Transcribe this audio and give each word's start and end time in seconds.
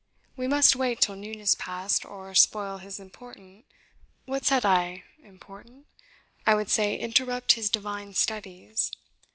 We 0.35 0.47
must 0.47 0.75
wait 0.75 0.99
till 0.99 1.15
noon 1.15 1.39
is 1.39 1.53
past, 1.53 2.05
or 2.05 2.33
spoil 2.33 2.77
his 2.79 2.99
important 2.99 3.65
what 4.25 4.43
said 4.43 4.65
I? 4.65 5.03
important! 5.23 5.85
I 6.43 6.55
would 6.55 6.71
say 6.71 6.97
interrupt 6.97 7.51
his 7.51 7.69
divine 7.69 8.15
studies." 8.15 8.91